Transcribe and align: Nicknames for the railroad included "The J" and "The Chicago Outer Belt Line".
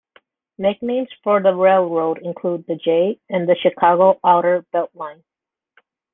Nicknames 0.57 1.09
for 1.23 1.43
the 1.43 1.53
railroad 1.53 2.17
included 2.23 2.65
"The 2.65 2.75
J" 2.75 3.19
and 3.29 3.47
"The 3.47 3.53
Chicago 3.53 4.19
Outer 4.25 4.65
Belt 4.71 4.89
Line". 4.95 5.23